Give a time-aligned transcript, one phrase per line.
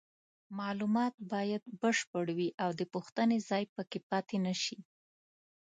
[0.59, 4.77] معلومات باید بشپړ وي او د پوښتنې ځای پکې پاتې نشي.